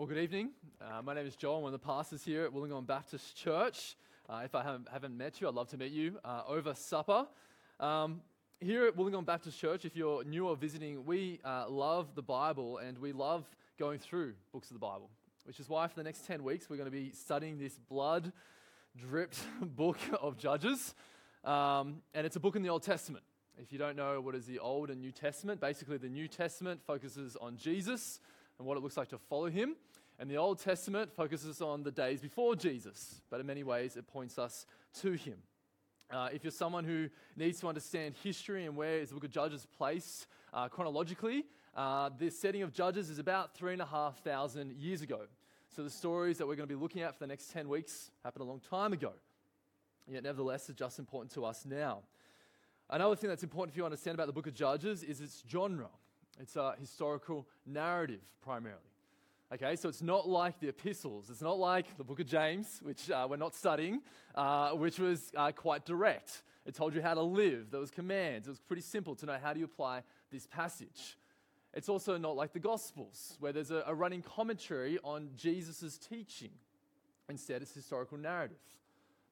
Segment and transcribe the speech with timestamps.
[0.00, 0.52] Well, good evening.
[0.80, 1.56] Uh, my name is Joel.
[1.56, 3.96] I'm one of the pastors here at Wollongong Baptist Church.
[4.30, 7.26] Uh, if I haven't, haven't, met you, I'd love to meet you uh, over supper.
[7.78, 8.22] Um,
[8.60, 12.78] here at Wollongong Baptist Church, if you're new or visiting, we uh, love the Bible
[12.78, 13.44] and we love
[13.78, 15.10] going through books of the Bible,
[15.44, 18.32] which is why for the next 10 weeks we're going to be studying this blood
[18.96, 20.94] dripped book of Judges.
[21.44, 23.22] Um, and it's a book in the Old Testament.
[23.58, 26.80] If you don't know what is the Old and New Testament, basically the New Testament
[26.86, 28.20] focuses on Jesus
[28.60, 29.74] and what it looks like to follow him.
[30.18, 34.06] And the Old Testament focuses on the days before Jesus, but in many ways it
[34.06, 34.66] points us
[35.00, 35.38] to him.
[36.10, 39.30] Uh, if you're someone who needs to understand history and where is the book of
[39.30, 44.22] Judges placed uh, chronologically, uh, the setting of Judges is about three and a half
[44.22, 45.22] thousand years ago.
[45.74, 48.10] So the stories that we're going to be looking at for the next 10 weeks
[48.22, 49.12] happened a long time ago.
[50.06, 52.00] Yet, nevertheless, it's just important to us now.
[52.90, 55.42] Another thing that's important for you to understand about the book of Judges is its
[55.48, 55.88] genre.
[56.40, 58.80] It's a historical narrative primarily.
[59.52, 61.28] Okay, so it's not like the epistles.
[61.28, 64.00] It's not like the book of James, which uh, we're not studying,
[64.34, 66.42] uh, which was uh, quite direct.
[66.64, 68.46] It told you how to live, there was commands.
[68.46, 71.18] It was pretty simple to know how do you apply this passage.
[71.74, 76.52] It's also not like the Gospels, where there's a, a running commentary on Jesus' teaching.
[77.28, 78.56] Instead, it's historical narrative.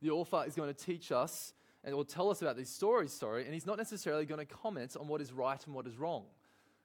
[0.02, 3.44] The author is going to teach us and will tell us about these stories, sorry,
[3.44, 6.24] and he's not necessarily going to comment on what is right and what is wrong.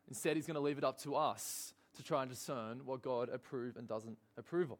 [0.07, 3.29] Instead, he's going to leave it up to us to try and discern what God
[3.29, 4.77] approves and doesn't approve of.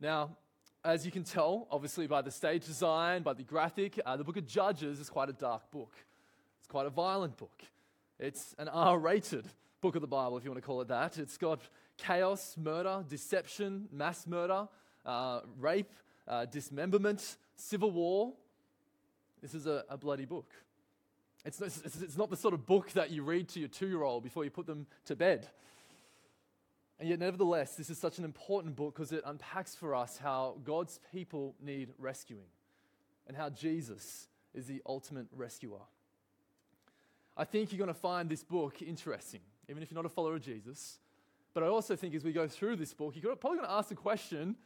[0.00, 0.36] Now,
[0.84, 4.36] as you can tell, obviously by the stage design, by the graphic, uh, the book
[4.36, 5.94] of Judges is quite a dark book.
[6.58, 7.62] It's quite a violent book.
[8.18, 9.46] It's an R rated
[9.80, 11.18] book of the Bible, if you want to call it that.
[11.18, 11.60] It's got
[11.96, 14.68] chaos, murder, deception, mass murder,
[15.06, 15.92] uh, rape,
[16.26, 18.32] uh, dismemberment, civil war.
[19.40, 20.52] This is a, a bloody book.
[21.44, 24.02] It's, it's, it's not the sort of book that you read to your two year
[24.02, 25.48] old before you put them to bed.
[27.00, 30.56] And yet, nevertheless, this is such an important book because it unpacks for us how
[30.62, 32.46] God's people need rescuing
[33.26, 35.80] and how Jesus is the ultimate rescuer.
[37.36, 40.36] I think you're going to find this book interesting, even if you're not a follower
[40.36, 40.98] of Jesus.
[41.54, 43.88] But I also think as we go through this book, you're probably going to ask
[43.88, 44.56] the question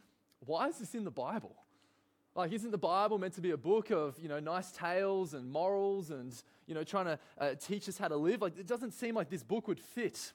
[0.45, 1.55] why is this in the Bible?
[2.37, 5.51] Like, isn't the Bible meant to be a book of, you know, nice tales and
[5.51, 6.31] morals and,
[6.67, 8.43] you know, trying to uh, teach us how to live?
[8.43, 10.33] Like, it doesn't seem like this book would fit.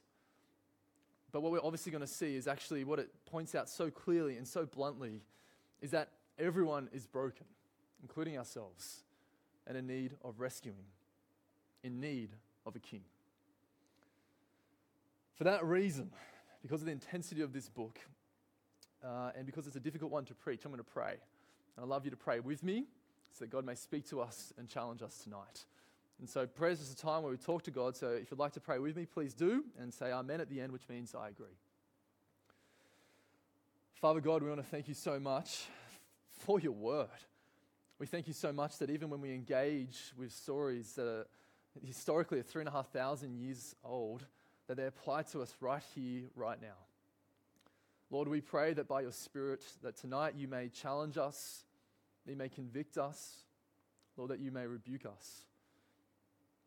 [1.31, 4.37] But what we're obviously going to see is actually what it points out so clearly
[4.37, 5.23] and so bluntly
[5.81, 6.09] is that
[6.41, 7.47] everyone is broken,
[8.03, 9.05] including ourselves,
[9.65, 10.87] and in need of rescuing,
[11.85, 12.31] in need
[12.67, 13.03] of a king.
[15.37, 16.11] For that reason,
[16.63, 18.01] because of the intensity of this book,
[19.05, 21.19] uh, and because it's a difficult one to preach, I'm going to pray.
[21.77, 22.85] And I'd love you to pray with me
[23.33, 25.65] so that God may speak to us and challenge us tonight.
[26.19, 27.97] And so, prayers is a time where we talk to God.
[27.97, 30.61] So, if you'd like to pray with me, please do and say Amen at the
[30.61, 31.57] end, which means I agree.
[33.95, 35.65] Father God, we want to thank you so much
[36.41, 37.09] for your word.
[37.99, 41.27] We thank you so much that even when we engage with stories that are
[41.85, 44.27] historically three and a half thousand years old,
[44.67, 46.77] that they apply to us right here, right now.
[48.13, 51.65] Lord, we pray that by your Spirit, that tonight you may challenge us,
[52.25, 53.39] that you may convict us,
[54.19, 55.47] Lord, that you may rebuke us.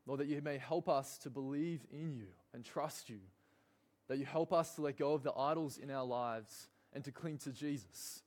[0.08, 2.26] Lord, that you may help us to believe in you
[2.56, 3.20] and trust you,
[4.08, 7.12] that you help us to let go of the idols in our lives and to
[7.12, 8.24] cling to Jesus,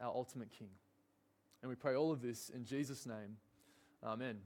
[0.00, 0.70] our ultimate King.
[1.62, 3.36] And we pray all of this in Jesus' name.
[4.02, 4.38] Amen.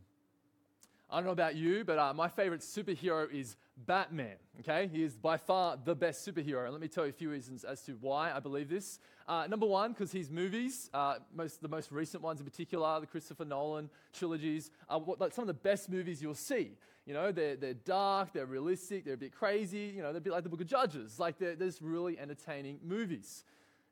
[1.08, 4.36] I don't know about you, but uh, my favorite superhero is Batman.
[4.60, 6.64] Okay, he is by far the best superhero.
[6.64, 8.98] And let me tell you a few reasons as to why I believe this.
[9.26, 13.06] Uh, number one, because his movies, uh, most the most recent ones in particular, the
[13.06, 16.72] Christopher Nolan trilogies, are what, like some of the best movies you'll see.
[17.06, 19.92] You know, they're, they're dark, they're realistic, they're a bit crazy.
[19.96, 21.19] You know, they're a bit like the Book of Judges.
[21.19, 23.44] Like they're, they're just really entertaining movies.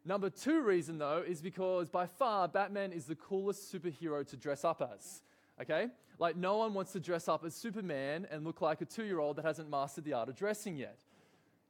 [0.04, 4.64] Number two reason, though, is because by far Batman is the coolest superhero to dress
[4.64, 5.22] up as
[5.60, 5.88] okay?
[6.18, 9.20] Like, no one wants to dress up as Superman and look like a two year
[9.20, 10.98] old that hasn't mastered the art of dressing yet.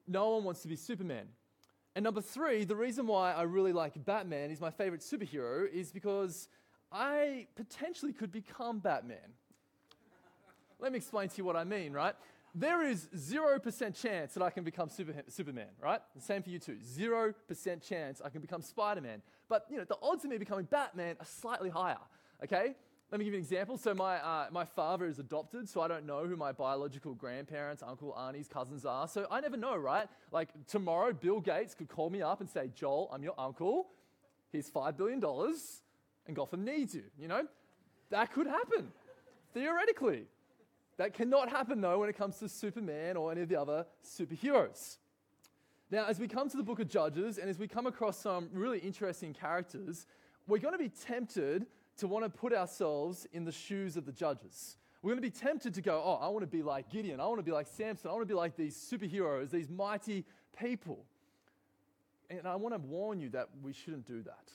[0.06, 1.26] No one wants to be Superman.
[1.94, 5.90] And number three, the reason why I really like Batman, is my favorite superhero, is
[5.90, 6.48] because
[6.90, 9.18] I potentially could become Batman.
[10.78, 12.14] Let me explain to you what I mean, right?
[12.54, 16.00] There is 0% chance that I can become super, Superman, right?
[16.14, 16.76] The same for you too.
[16.76, 19.20] 0% chance I can become Spider Man.
[19.48, 21.98] But, you know, the odds of me becoming Batman are slightly higher,
[22.44, 22.74] okay?
[23.10, 23.78] Let me give you an example.
[23.78, 27.82] So, my, uh, my father is adopted, so I don't know who my biological grandparents,
[27.82, 29.08] uncle, aunties, cousins are.
[29.08, 30.06] So, I never know, right?
[30.30, 33.86] Like, tomorrow, Bill Gates could call me up and say, Joel, I'm your uncle.
[34.52, 35.24] Here's $5 billion,
[36.26, 37.04] and Gotham needs you.
[37.18, 37.46] You know?
[38.10, 38.88] That could happen,
[39.54, 40.26] theoretically.
[40.98, 44.98] That cannot happen, though, when it comes to Superman or any of the other superheroes.
[45.90, 48.50] Now, as we come to the book of Judges and as we come across some
[48.52, 50.06] really interesting characters,
[50.46, 51.64] we're going to be tempted
[51.98, 54.76] to want to put ourselves in the shoes of the judges.
[55.02, 57.20] We're going to be tempted to go, oh, I want to be like Gideon.
[57.20, 58.10] I want to be like Samson.
[58.10, 60.24] I want to be like these superheroes, these mighty
[60.58, 61.04] people.
[62.30, 64.50] And I want to warn you that we shouldn't do that.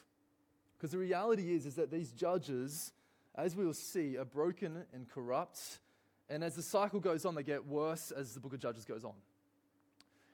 [0.78, 2.92] Because the reality is, is that these judges,
[3.36, 5.80] as we will see, are broken and corrupt.
[6.30, 9.06] And as the cycle goes on, they get worse as the book of Judges goes
[9.06, 9.14] on.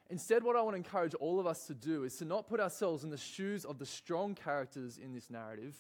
[0.09, 2.59] Instead, what I want to encourage all of us to do is to not put
[2.59, 5.75] ourselves in the shoes of the strong characters in this narrative,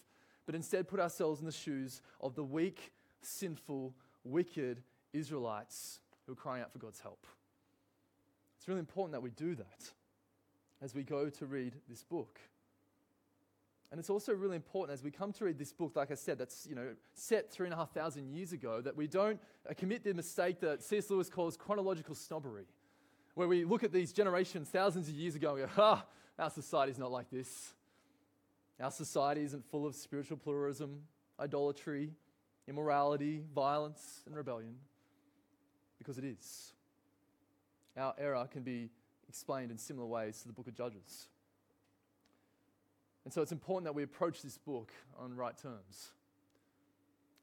[0.49, 2.91] but instead put ourselves in the shoes of the weak,
[3.21, 3.93] sinful,
[4.23, 4.81] wicked
[5.13, 7.27] Israelites who are crying out for God's help.
[8.57, 9.91] It's really important that we do that
[10.81, 12.39] as we go to read this book.
[13.91, 16.39] And it's also really important as we come to read this book, like I said,
[16.39, 19.75] that's you know set three and a half thousand years ago, that we don't uh,
[19.77, 21.11] commit the mistake that C.S.
[21.11, 22.65] Lewis calls chronological snobbery,
[23.35, 26.03] where we look at these generations thousands of years ago and go, ah,
[26.39, 27.75] our society's not like this.
[28.81, 31.01] Our society isn't full of spiritual pluralism,
[31.39, 32.11] idolatry,
[32.67, 34.75] immorality, violence, and rebellion,
[35.97, 36.73] because it is.
[37.97, 38.89] Our error can be
[39.27, 41.27] explained in similar ways to the book of Judges.
[43.25, 46.11] And so it's important that we approach this book on right terms.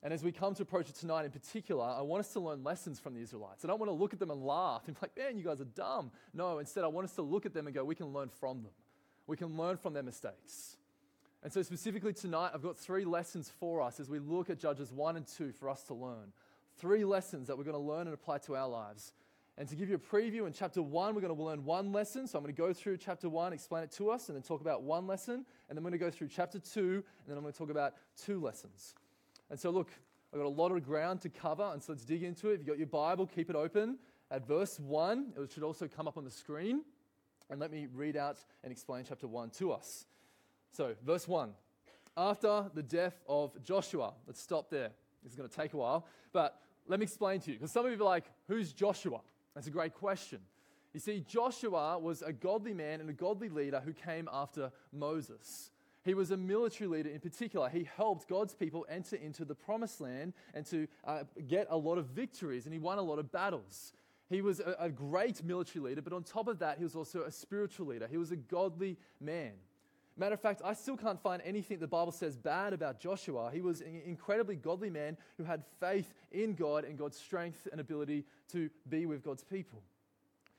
[0.02, 2.64] And as we come to approach it tonight in particular, I want us to learn
[2.64, 3.64] lessons from the Israelites.
[3.64, 5.60] I don't want to look at them and laugh and be like, man, you guys
[5.60, 6.10] are dumb.
[6.32, 8.62] No, instead, I want us to look at them and go, we can learn from
[8.62, 8.72] them.
[9.26, 10.76] We can learn from their mistakes.
[11.46, 14.92] And so, specifically tonight, I've got three lessons for us as we look at Judges
[14.92, 16.32] 1 and 2 for us to learn.
[16.76, 19.12] Three lessons that we're going to learn and apply to our lives.
[19.56, 22.26] And to give you a preview, in chapter one, we're going to learn one lesson.
[22.26, 24.60] So I'm going to go through chapter one, explain it to us, and then talk
[24.60, 25.34] about one lesson.
[25.34, 27.70] And then I'm going to go through chapter two, and then I'm going to talk
[27.70, 28.96] about two lessons.
[29.48, 29.92] And so, look,
[30.32, 32.54] I've got a lot of ground to cover, and so let's dig into it.
[32.54, 33.98] If you've got your Bible, keep it open.
[34.32, 36.82] At verse one, it should also come up on the screen.
[37.50, 40.06] And let me read out and explain chapter one to us.
[40.72, 41.52] So, verse one.
[42.16, 44.90] After the death of Joshua, let's stop there.
[45.22, 47.58] This is going to take a while, but let me explain to you.
[47.58, 49.20] Because some of you are like, who's Joshua?
[49.54, 50.40] That's a great question.
[50.94, 55.70] You see, Joshua was a godly man and a godly leader who came after Moses.
[56.04, 57.68] He was a military leader in particular.
[57.68, 61.98] He helped God's people enter into the promised land and to uh, get a lot
[61.98, 63.92] of victories, and he won a lot of battles.
[64.30, 67.24] He was a, a great military leader, but on top of that, he was also
[67.24, 68.08] a spiritual leader.
[68.10, 69.52] He was a godly man.
[70.18, 73.50] Matter of fact, I still can't find anything the Bible says bad about Joshua.
[73.52, 77.80] He was an incredibly godly man who had faith in God and God's strength and
[77.80, 79.82] ability to be with God's people.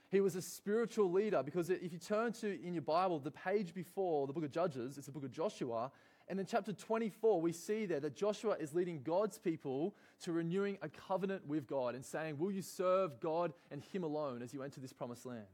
[0.10, 3.74] He was a spiritual leader because if you turn to in your Bible, the page
[3.74, 5.92] before the book of Judges, it's the book of Joshua.
[6.30, 10.78] And in chapter 24, we see there that Joshua is leading God's people to renewing
[10.82, 14.62] a covenant with God and saying, Will you serve God and Him alone as you
[14.62, 15.46] enter this promised land?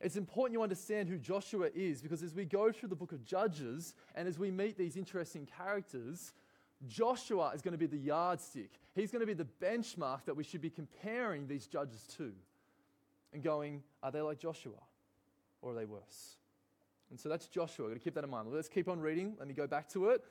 [0.00, 3.24] It's important you understand who Joshua is because as we go through the book of
[3.24, 6.34] Judges and as we meet these interesting characters,
[6.86, 8.70] Joshua is going to be the yardstick.
[8.94, 12.32] He's going to be the benchmark that we should be comparing these judges to
[13.32, 14.82] and going, are they like Joshua
[15.62, 16.36] or are they worse?
[17.10, 17.86] And so that's Joshua.
[17.86, 18.48] I've got to keep that in mind.
[18.50, 19.34] Let's keep on reading.
[19.38, 20.22] Let me go back to it.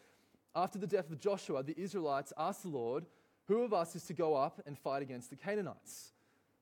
[0.56, 3.06] After the death of Joshua, the Israelites asked the Lord,
[3.48, 6.12] Who of us is to go up and fight against the Canaanites?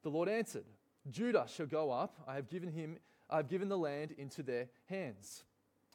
[0.03, 0.65] The Lord answered,
[1.09, 2.15] Judah shall go up.
[2.27, 2.97] I have given him,
[3.29, 5.43] I have given the land into their hands.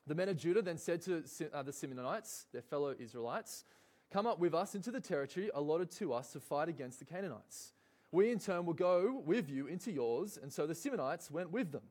[0.06, 1.22] The men of Judah then said to
[1.52, 3.64] uh, the Simeonites, their fellow Israelites,
[4.10, 7.72] Come up with us into the territory allotted to us to fight against the Canaanites.
[8.10, 10.38] We in turn will go with you into yours.
[10.42, 11.82] And so the Simeonites went with them.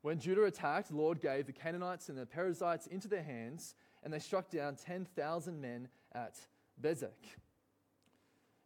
[0.00, 4.12] When Judah attacked, the Lord gave the Canaanites and the Perizzites into their hands, and
[4.12, 6.36] they struck down 10,000 men at
[6.80, 7.36] Bezek.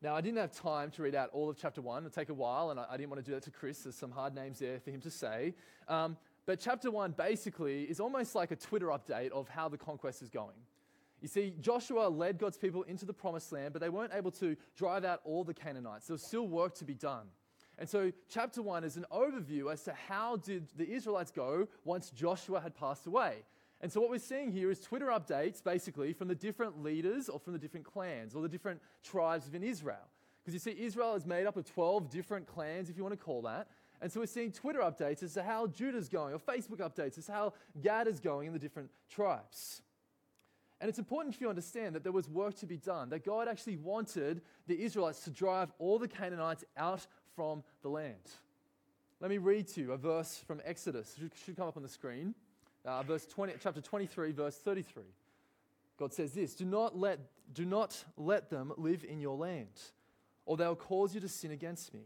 [0.03, 2.05] Now, I didn't have time to read out all of chapter one.
[2.05, 3.85] It'll take a while, and I, I didn't want to do that to Chris.
[3.85, 5.55] There's some hard names there for him to say.
[5.87, 10.21] Um, but chapter one basically is almost like a Twitter update of how the conquest
[10.21, 10.57] is going.
[11.21, 14.57] You see, Joshua led God's people into the promised land, but they weren't able to
[14.77, 16.09] drive out all the Canaanites.
[16.09, 17.29] There was still work to be done.
[17.79, 22.11] And so, chapter one is an overview as to how did the Israelites go once
[22.11, 23.45] Joshua had passed away.
[23.83, 27.41] And so, what we're seeing here is Twitter updates basically from the different leaders or
[27.41, 30.09] from the different clans or the different tribes within Israel.
[30.41, 33.23] Because you see, Israel is made up of 12 different clans, if you want to
[33.23, 33.69] call that.
[34.01, 37.27] And so, we're seeing Twitter updates as to how Judah's going, or Facebook updates as
[37.27, 39.83] to how Gad is going in the different tribes.
[40.81, 43.25] And it's important for you to understand that there was work to be done, that
[43.25, 48.31] God actually wanted the Israelites to drive all the Canaanites out from the land.
[49.21, 51.17] Let me read to you a verse from Exodus.
[51.45, 52.35] Should come up on the screen
[52.85, 55.05] uh, verse 20, chapter 23, verse 33.
[55.99, 57.19] God says this do not, let,
[57.53, 59.81] do not let them live in your land,
[60.47, 62.03] or they'll cause you to sin against me,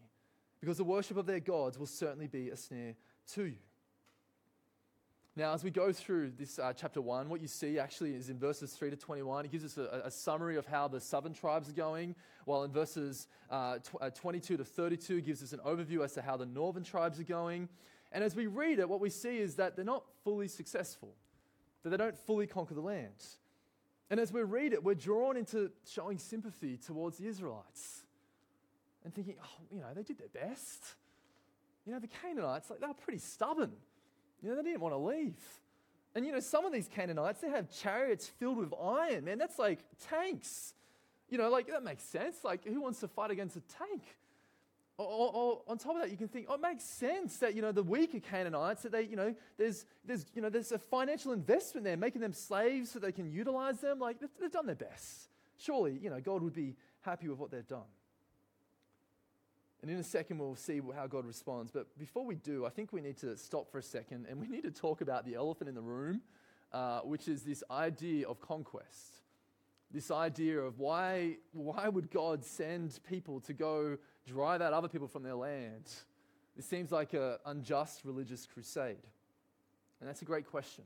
[0.60, 2.94] because the worship of their gods will certainly be a snare
[3.34, 3.56] to you.
[5.38, 8.38] Now, as we go through this uh, chapter 1, what you see actually is in
[8.38, 11.68] verses 3 to 21, it gives us a, a summary of how the southern tribes
[11.68, 12.14] are going,
[12.46, 16.22] while in verses uh, tw- uh, 22 to 32 gives us an overview as to
[16.22, 17.68] how the northern tribes are going.
[18.12, 21.14] And as we read it, what we see is that they're not fully successful,
[21.82, 23.24] that they don't fully conquer the land.
[24.10, 28.04] And as we read it, we're drawn into showing sympathy towards the Israelites
[29.04, 30.84] and thinking, oh, you know, they did their best.
[31.84, 33.72] You know, the Canaanites, like, they were pretty stubborn.
[34.42, 35.40] You know, they didn't want to leave.
[36.14, 39.38] And you know, some of these Canaanites, they have chariots filled with iron, man.
[39.38, 40.72] That's like tanks.
[41.28, 42.36] You know, like that makes sense.
[42.42, 44.02] Like, who wants to fight against a tank?
[44.98, 47.60] Or, or, on top of that, you can think, oh, it makes sense that you
[47.60, 51.32] know the weaker Canaanites that they, you know, there's there's you know there's a financial
[51.32, 53.98] investment there, making them slaves so they can utilize them.
[53.98, 55.28] Like they've, they've done their best.
[55.58, 57.88] Surely, you know, God would be happy with what they've done.
[59.82, 61.70] And in a second, we'll see how God responds.
[61.70, 64.48] But before we do, I think we need to stop for a second and we
[64.48, 66.22] need to talk about the elephant in the room,
[66.72, 69.20] uh, which is this idea of conquest.
[69.92, 75.08] This idea of why, why would God send people to go drive out other people
[75.08, 75.90] from their land?
[76.56, 78.96] This seems like an unjust religious crusade.
[80.00, 80.84] And that's a great question.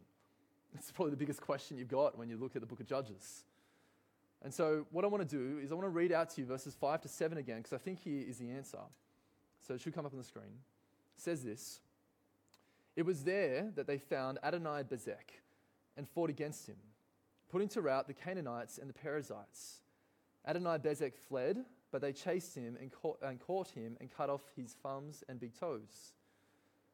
[0.74, 3.44] It's probably the biggest question you've got when you look at the book of Judges.
[4.42, 6.46] And so, what I want to do is I want to read out to you
[6.46, 8.78] verses 5 to 7 again, because I think here is the answer.
[9.66, 10.54] So, it should come up on the screen.
[11.16, 11.80] It says this
[12.96, 15.40] It was there that they found Adonai Bezek
[15.96, 16.76] and fought against him,
[17.50, 19.80] putting to rout the Canaanites and the Perizzites.
[20.46, 24.42] Adonai Bezek fled, but they chased him and caught, and caught him and cut off
[24.56, 26.12] his thumbs and big toes.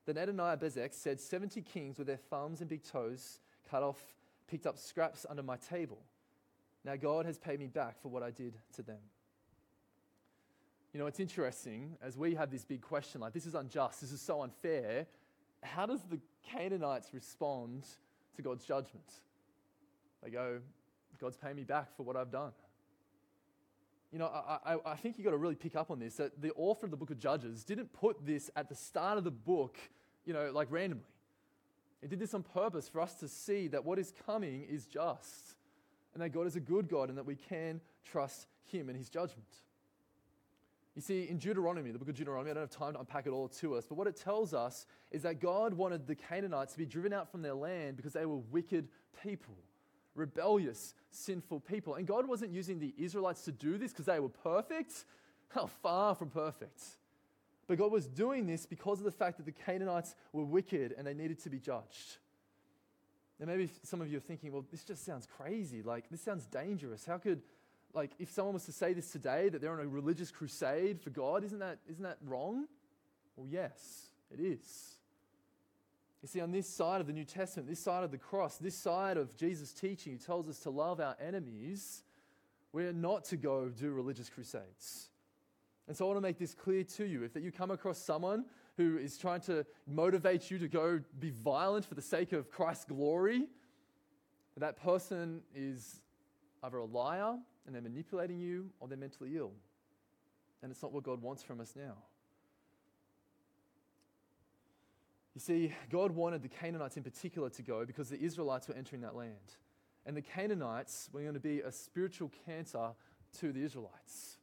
[0.06, 3.98] Then Adonai Bezek said, 70 kings with their thumbs and big toes cut off
[4.48, 5.98] picked up scraps under my table.
[6.84, 9.00] Now God has paid me back for what I did to them.
[10.92, 14.12] You know, it's interesting as we have this big question like, this is unjust, this
[14.12, 15.06] is so unfair.
[15.62, 17.84] How does the Canaanites respond
[18.36, 19.12] to God's judgment?
[20.22, 20.60] They go,
[21.20, 22.52] God's paying me back for what I've done.
[24.16, 26.40] You know, I, I, I think you've got to really pick up on this that
[26.40, 29.30] the author of the book of Judges didn't put this at the start of the
[29.30, 29.76] book,
[30.24, 31.04] you know, like randomly.
[32.00, 35.56] He did this on purpose for us to see that what is coming is just
[36.14, 39.10] and that God is a good God and that we can trust Him and His
[39.10, 39.50] judgment.
[40.94, 43.32] You see, in Deuteronomy, the book of Deuteronomy, I don't have time to unpack it
[43.32, 46.78] all to us, but what it tells us is that God wanted the Canaanites to
[46.78, 48.88] be driven out from their land because they were wicked
[49.22, 49.56] people,
[50.16, 51.94] rebellious, sinful people.
[51.94, 55.04] And God wasn't using the Israelites to do this because they were perfect.
[55.48, 56.82] How far from perfect.
[57.68, 61.06] But God was doing this because of the fact that the Canaanites were wicked and
[61.06, 62.18] they needed to be judged.
[63.38, 65.82] And maybe some of you are thinking, well, this just sounds crazy.
[65.82, 67.04] Like, this sounds dangerous.
[67.04, 67.42] How could,
[67.92, 71.10] like, if someone was to say this today, that they're on a religious crusade for
[71.10, 72.66] God, isn't that, isn't that wrong?
[73.36, 74.94] Well, yes, it is.
[76.26, 78.74] You see, on this side of the New Testament, this side of the cross, this
[78.74, 82.02] side of Jesus' teaching, who tells us to love our enemies,
[82.72, 85.10] we're not to go do religious crusades.
[85.86, 87.22] And so I want to make this clear to you.
[87.22, 88.44] If that you come across someone
[88.76, 92.86] who is trying to motivate you to go be violent for the sake of Christ's
[92.86, 93.44] glory,
[94.56, 96.00] that person is
[96.64, 99.52] either a liar and they're manipulating you or they're mentally ill.
[100.60, 101.94] And it's not what God wants from us now.
[105.36, 109.02] You see, God wanted the Canaanites in particular to go because the Israelites were entering
[109.02, 109.34] that land.
[110.06, 112.92] And the Canaanites were going to be a spiritual cancer
[113.40, 114.38] to the Israelites.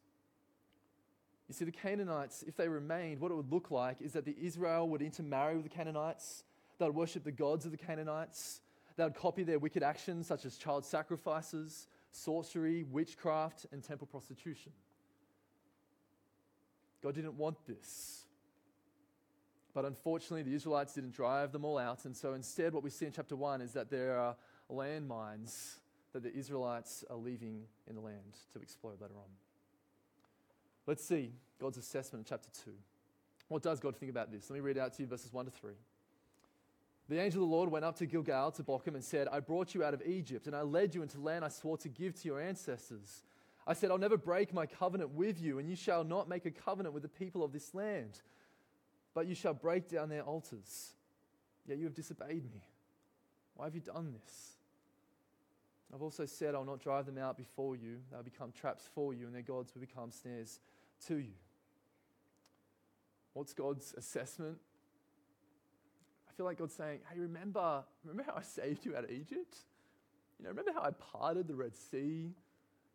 [1.48, 4.36] You see, the Canaanites, if they remained, what it would look like is that the
[4.40, 6.44] Israel would intermarry with the Canaanites.
[6.78, 8.62] They would worship the gods of the Canaanites.
[8.96, 14.72] They would copy their wicked actions, such as child sacrifices, sorcery, witchcraft, and temple prostitution.
[17.02, 18.26] God didn't want this.
[19.74, 22.06] But unfortunately, the Israelites didn't drive them all out.
[22.06, 24.36] And so instead, what we see in chapter 1 is that there are
[24.72, 25.78] landmines
[26.14, 29.30] that the Israelites are leaving in the land to explode later on.
[30.86, 32.72] Let's see God's assessment in chapter 2.
[33.48, 34.50] What does God think about this?
[34.50, 35.74] Let me read out to you verses 1 to 3.
[37.10, 39.76] The angel of the Lord went up to Gilgal to Bochim and said, I brought
[39.76, 42.28] you out of Egypt, and I led you into land I swore to give to
[42.28, 43.24] your ancestors.
[43.68, 46.52] I said, I'll never break my covenant with you, and you shall not make a
[46.52, 48.22] covenant with the people of this land,
[49.14, 50.94] but you shall break down their altars.
[51.66, 52.62] Yet you have disobeyed me.
[53.56, 54.54] Why have you done this?
[55.94, 58.00] I've also said, I'll not drive them out before you.
[58.12, 60.60] They'll become traps for you, and their gods will become snares
[61.08, 61.34] to you.
[63.34, 64.58] What's God's assessment?
[66.28, 69.58] I feel like God's saying, hey, remember, remember how I saved you out of Egypt?
[70.40, 72.32] You know, remember how I parted the Red Sea?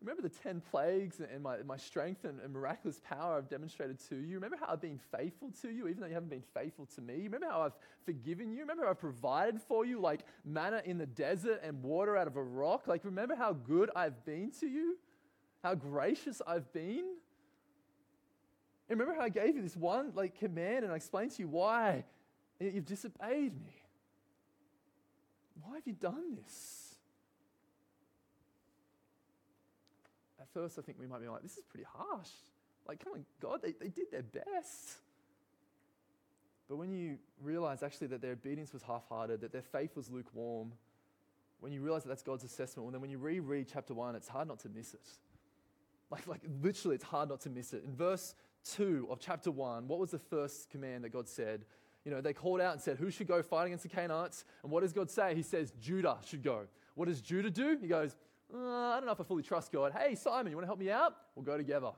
[0.01, 4.15] Remember the 10 plagues and my, my strength and, and, miraculous power I've demonstrated to
[4.15, 4.35] you?
[4.35, 7.23] Remember how I've been faithful to you, even though you haven't been faithful to me?
[7.23, 7.75] Remember how I've
[8.05, 8.61] forgiven you?
[8.61, 12.37] Remember how I've provided for you, like manna in the desert and water out of
[12.37, 12.87] a rock?
[12.87, 14.97] Like, remember how good I've been to you?
[15.63, 17.15] How gracious I've been?
[18.87, 21.49] And remember how I gave you this one like command and I explained to you
[21.49, 22.05] why
[22.61, 23.83] you've disobeyed me?
[25.61, 26.89] Why have you done this?
[30.38, 32.29] at first I think we might be like, this is pretty harsh.
[32.87, 34.95] Like, come on, God, they, they did their best.
[36.67, 40.09] But when you realize actually that their obedience was half hearted, that their faith was
[40.09, 40.71] lukewarm,
[41.59, 44.27] when you realize that that's God's assessment, well, then when you reread chapter 1, it's
[44.27, 45.07] hard not to miss it.
[46.11, 47.83] Like, like literally, it's hard not to miss it.
[47.85, 48.33] In verse
[48.75, 51.65] 2 of chapter 1, what was the first command that God said?
[52.05, 54.45] You know, they called out and said, Who should go fight against the Canaanites?
[54.63, 55.35] And what does God say?
[55.35, 56.61] He says, Judah should go.
[56.95, 57.77] What does Judah do?
[57.79, 58.15] He goes,
[58.53, 59.93] uh, I don't know if I fully trust God.
[59.97, 61.15] Hey, Simon, you want to help me out?
[61.35, 61.91] We'll go together.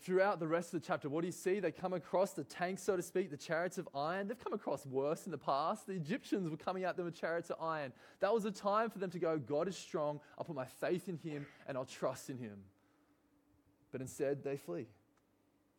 [0.00, 1.58] Throughout the rest of the chapter, what do you see?
[1.58, 4.28] They come across the tanks, so to speak, the chariots of iron.
[4.28, 5.86] They've come across worse in the past.
[5.86, 7.92] The Egyptians were coming at them with chariots of iron.
[8.20, 10.20] That was a time for them to go, God is strong.
[10.38, 12.58] I'll put my faith in him and I'll trust in him.
[13.90, 14.86] But instead, they flee.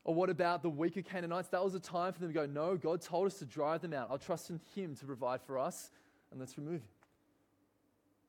[0.04, 1.50] Or what about the weaker Canaanites?
[1.50, 3.94] That was a time for them to go, No, God told us to drive them
[3.94, 4.08] out.
[4.10, 5.92] I'll trust in him to provide for us,
[6.32, 6.97] and let's remove him.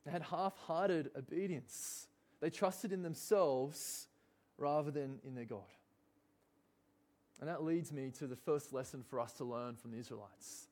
[0.05, 2.07] They had half hearted obedience.
[2.41, 4.07] They trusted in themselves
[4.57, 5.61] rather than in their God.
[7.41, 10.67] And that leads me to the first lesson for us to learn from the Israelites.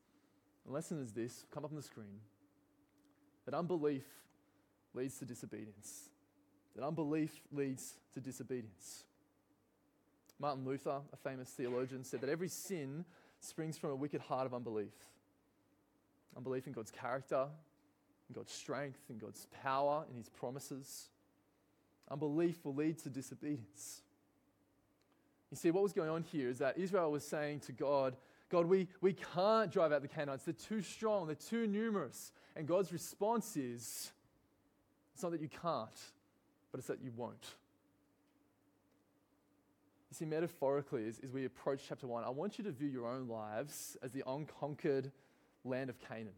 [0.65, 2.19] The lesson is this come up on the screen
[3.45, 4.05] that unbelief
[4.93, 6.09] leads to disobedience.
[6.75, 9.05] That unbelief leads to disobedience.
[10.39, 13.05] Martin Luther, a famous theologian, said that every sin
[13.39, 14.93] springs from a wicked heart of unbelief.
[16.35, 17.47] Unbelief in God's character,
[18.33, 21.09] God's strength, in God's power, in His promises.
[22.09, 24.01] Unbelief will lead to disobedience.
[25.51, 28.15] You see, what was going on here is that Israel was saying to God,
[28.49, 30.43] God, we, we can't drive out the Canaanites.
[30.43, 32.31] They're too strong, they're too numerous.
[32.55, 34.11] And God's response is,
[35.13, 35.89] it's not that you can't,
[36.71, 37.55] but it's that you won't.
[40.09, 43.07] You see, metaphorically, as, as we approach chapter 1, I want you to view your
[43.07, 45.11] own lives as the unconquered
[45.65, 46.33] land of Canaan.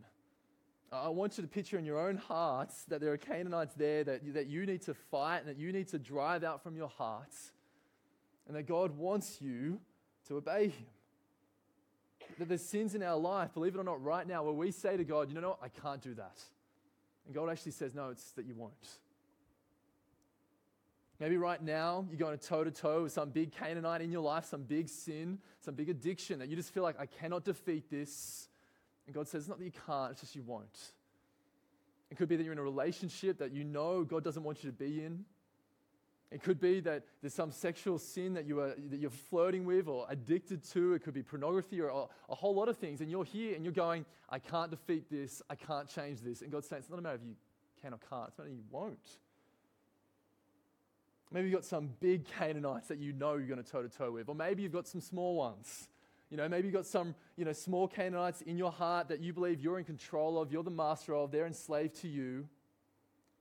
[0.92, 4.24] I want you to picture in your own hearts that there are Canaanites there that,
[4.24, 6.90] you, that you need to fight and that you need to drive out from your
[6.90, 7.52] hearts,
[8.48, 9.80] and that God wants you
[10.28, 10.88] to obey Him.
[12.40, 14.98] That there's sins in our life, believe it or not, right now, where we say
[14.98, 16.42] to God, you know what, I can't do that.
[17.26, 18.74] And God actually says, no, it's that you won't.
[21.20, 24.46] Maybe right now you're going toe to toe with some big Canaanite in your life,
[24.46, 28.49] some big sin, some big addiction that you just feel like, I cannot defeat this.
[29.10, 30.92] And God says, it's not that you can't, it's just you won't.
[32.12, 34.70] It could be that you're in a relationship that you know God doesn't want you
[34.70, 35.26] to be in.
[36.30, 39.88] It could be that there's some sexual sin that, you are, that you're flirting with
[39.88, 40.94] or addicted to.
[40.94, 43.02] It could be pornography or a, whole lot of things.
[43.02, 45.42] And you're here and you're going, I can't defeat this.
[45.50, 46.44] I can't change this.
[46.44, 47.34] And God's saying, it's not a matter of you
[47.82, 49.10] can or can't, it's a matter of you won't.
[51.32, 54.12] Maybe you've got some big Canaanites that you know you're going to toe to toe
[54.12, 54.30] with.
[54.30, 55.88] Or maybe you've got some small ones
[56.30, 59.34] you know, maybe you've got some, you know, small Canaanites in your heart that you
[59.34, 62.48] believe you're in control of, you're the master of, they're enslaved to you.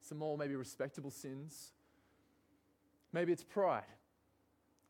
[0.00, 1.72] Some more maybe respectable sins.
[3.12, 3.82] Maybe it's pride.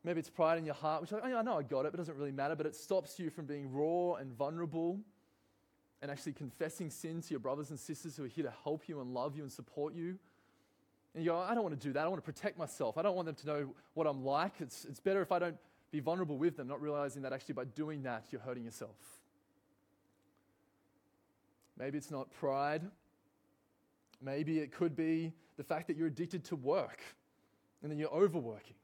[0.04, 1.98] Maybe it's pride in your heart, which I, I know I got it, but it
[1.98, 2.54] doesn't really matter.
[2.54, 5.00] But it stops you from being raw and vulnerable
[6.00, 9.00] and actually confessing sin to your brothers and sisters who are here to help you
[9.00, 10.18] and love you and support you.
[11.14, 12.04] And you go, I don't want to do that.
[12.04, 12.96] I want to protect myself.
[12.96, 14.52] I don't want them to know what I'm like.
[14.60, 15.56] It's, it's better if I don't
[15.90, 18.96] be vulnerable with them, not realizing that actually by doing that, you're hurting yourself.
[21.78, 22.82] Maybe it's not pride.
[24.20, 27.00] Maybe it could be the fact that you're addicted to work
[27.82, 28.74] and then you're overworking.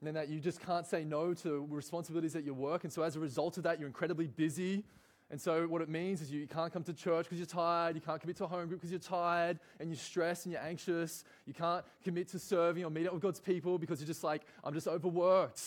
[0.00, 2.82] And then that you just can't say no to responsibilities at your work.
[2.82, 4.84] And so as a result of that, you're incredibly busy
[5.32, 7.94] and so, what it means is you can't come to church because you're tired.
[7.94, 10.60] You can't commit to a home group because you're tired and you're stressed and you're
[10.60, 11.24] anxious.
[11.46, 14.42] You can't commit to serving or meet up with God's people because you're just like,
[14.62, 15.62] I'm just overworked.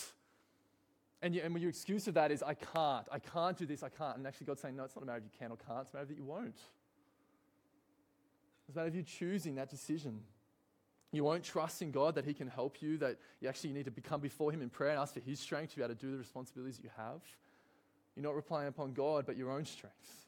[1.20, 3.88] And, you, and your excuse for that is, I can't, I can't do this, I
[3.88, 4.18] can't.
[4.18, 5.92] And actually, God's saying, no, it's not a matter of you can or can't, it's
[5.92, 6.60] a matter that you won't.
[8.68, 10.20] It's a matter of you choosing that decision.
[11.10, 13.90] You won't trust in God that He can help you, that you actually need to
[13.90, 16.12] become before Him in prayer and ask for His strength to be able to do
[16.12, 17.20] the responsibilities that you have.
[18.16, 20.26] You're not relying upon God, but your own strength.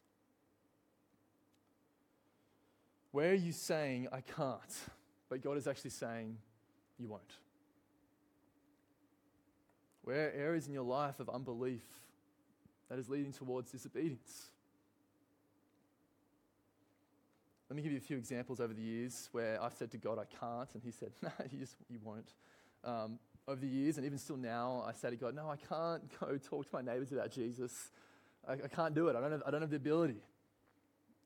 [3.10, 4.60] Where are you saying, I can't,
[5.30, 6.36] but God is actually saying,
[6.98, 7.32] you won't?
[10.02, 11.84] Where are areas in your life of unbelief
[12.90, 14.50] that is leading towards disobedience?
[17.68, 20.18] let me give you a few examples over the years where I've said to God,
[20.18, 22.32] I can't, and He said, No, you just you won't.
[22.82, 23.18] Um,
[23.48, 26.36] over the years, and even still now, I say to God, No, I can't go
[26.36, 27.90] talk to my neighbors about Jesus.
[28.46, 29.16] I, I can't do it.
[29.16, 30.20] I don't, have, I don't have the ability.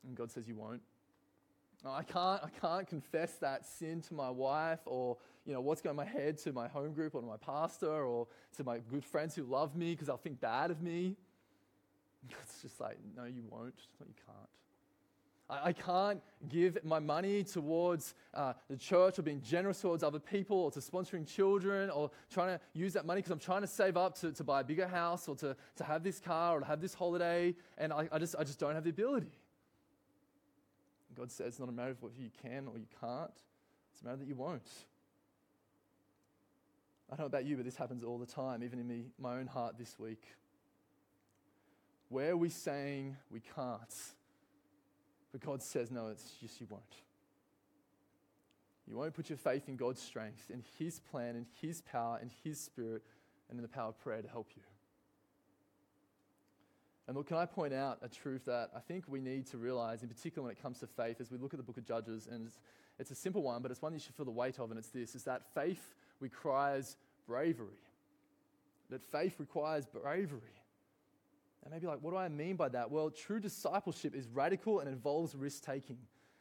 [0.07, 0.81] And God says, You won't.
[1.85, 5.91] I can't, I can't confess that sin to my wife or, you know, what's going
[5.91, 9.03] in my head to my home group or to my pastor or to my good
[9.03, 11.17] friends who love me because they'll think bad of me.
[12.41, 13.75] It's just like, no, you won't.
[13.99, 14.49] No, you can't.
[15.53, 20.19] I, I can't give my money towards uh, the church or being generous towards other
[20.19, 23.67] people or to sponsoring children or trying to use that money because I'm trying to
[23.67, 26.59] save up to, to buy a bigger house or to, to have this car or
[26.61, 27.55] to have this holiday.
[27.77, 29.31] And I, I, just, I just don't have the ability.
[31.15, 33.31] God says it's not a matter of whether you can or you can't,
[33.91, 34.67] it's a matter that you won't.
[37.11, 39.37] I don't know about you, but this happens all the time, even in me, my
[39.37, 40.23] own heart this week.
[42.09, 43.93] Where are we saying we can't?
[45.33, 46.83] But God says, no, it's just you won't.
[48.87, 52.29] You won't put your faith in God's strength, in His plan, in His power, in
[52.43, 53.01] His Spirit,
[53.49, 54.61] and in the power of prayer to help you.
[57.07, 60.03] And look, can I point out a truth that I think we need to realize,
[60.03, 62.27] in particular when it comes to faith, as we look at the book of Judges,
[62.31, 62.59] and it's,
[62.99, 64.89] it's a simple one, but it's one you should feel the weight of, and it's
[64.89, 66.95] this, is that faith requires
[67.27, 67.81] bravery.
[68.89, 70.41] That faith requires bravery.
[71.63, 72.91] And maybe like, what do I mean by that?
[72.91, 75.97] Well, true discipleship is radical and involves risk taking.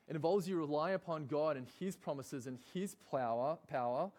[0.09, 4.11] It involves you relying upon God and His promises and His power, power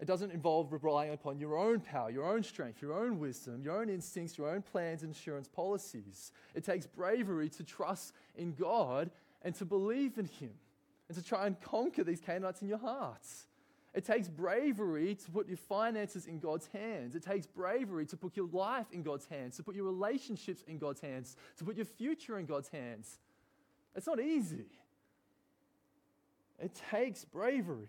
[0.00, 3.80] it doesn't involve relying upon your own power, your own strength, your own wisdom, your
[3.80, 6.32] own instincts, your own plans, insurance policies.
[6.54, 9.10] It takes bravery to trust in God
[9.42, 10.50] and to believe in Him
[11.08, 13.46] and to try and conquer these Canaanites in your hearts.
[13.94, 17.14] It takes bravery to put your finances in God's hands.
[17.14, 20.78] It takes bravery to put your life in God's hands, to put your relationships in
[20.78, 23.20] God's hands, to put your future in God's hands.
[23.94, 24.66] It's not easy.
[26.58, 27.88] It takes bravery.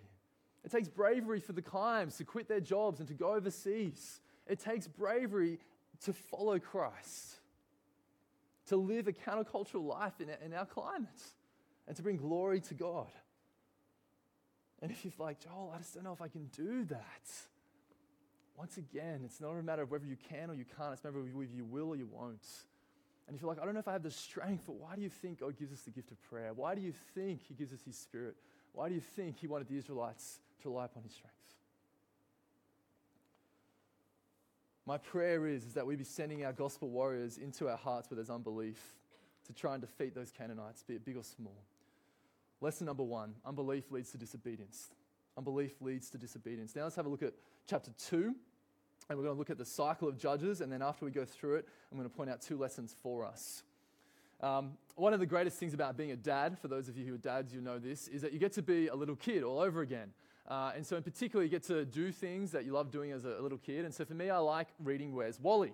[0.63, 4.19] It takes bravery for the Kimes to quit their jobs and to go overseas.
[4.47, 5.59] It takes bravery
[6.03, 7.39] to follow Christ,
[8.67, 11.07] to live a countercultural life in, in our climate,
[11.87, 13.07] and to bring glory to God.
[14.81, 17.31] And if you're like, Joel, I just don't know if I can do that.
[18.57, 21.07] Once again, it's not a matter of whether you can or you can't, it's a
[21.07, 22.45] matter of whether you will or you won't.
[23.27, 25.01] And if you're like, I don't know if I have the strength, but why do
[25.01, 26.53] you think God gives us the gift of prayer?
[26.53, 28.35] Why do you think He gives us His Spirit?
[28.73, 31.35] Why do you think He wanted the Israelites to rely upon his strength.
[34.87, 38.15] My prayer is, is that we be sending our gospel warriors into our hearts where
[38.15, 38.95] there's unbelief
[39.47, 41.63] to try and defeat those Canaanites, be it big or small.
[42.61, 44.89] Lesson number one unbelief leads to disobedience.
[45.37, 46.75] Unbelief leads to disobedience.
[46.75, 47.33] Now let's have a look at
[47.67, 48.33] chapter 2,
[49.09, 51.25] and we're going to look at the cycle of Judges, and then after we go
[51.25, 53.63] through it, I'm going to point out two lessons for us.
[54.41, 57.15] Um, one of the greatest things about being a dad, for those of you who
[57.15, 59.59] are dads, you know this, is that you get to be a little kid all
[59.59, 60.11] over again.
[60.47, 63.25] Uh, and so, in particular, you get to do things that you love doing as
[63.25, 63.83] a, little kid.
[63.83, 65.73] And so, for me, I like reading Where's Wally?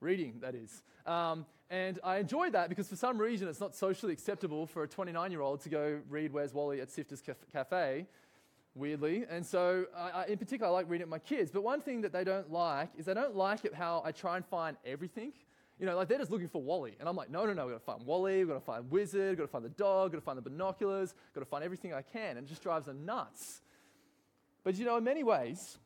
[0.00, 0.82] Reading, that is.
[1.06, 4.88] Um, and I enjoy that because for some reason it's not socially acceptable for a
[4.88, 8.06] 29 year old to go read Where's Wally at Sifter's Cafe,
[8.74, 9.24] weirdly.
[9.30, 11.50] And so, I, I, in particular, I like reading it with my kids.
[11.52, 14.36] But one thing that they don't like is they don't like it how I try
[14.36, 15.32] and find everything.
[15.78, 16.96] You know, like they're just looking for Wally.
[16.98, 18.90] And I'm like, no, no, no, we've got to find Wally, we've got to find
[18.90, 21.40] Wizard, we've got to find the dog, we've got to find the binoculars, we've got
[21.40, 22.36] to find everything I can.
[22.36, 23.60] And it just drives them nuts.
[24.64, 25.78] But you know, in many ways,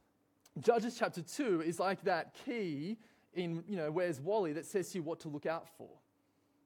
[0.60, 2.96] Judges chapter 2 is like that key
[3.34, 5.88] in, you know, Where's Wally that says to you what to look out for.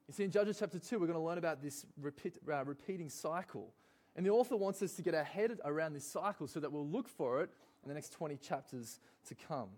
[0.06, 3.10] You see, in Judges chapter 2, we're going to learn about this repeat, uh, repeating
[3.10, 3.74] cycle.
[4.16, 6.88] And the author wants us to get our head around this cycle so that we'll
[6.88, 7.50] look for it
[7.82, 9.68] in the next 20 chapters to come.